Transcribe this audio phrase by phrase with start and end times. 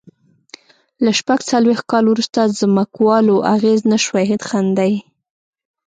[1.03, 4.93] له شپږ څلوېښت کال وروسته ځمکوالو اغېز نه شوای ښندي.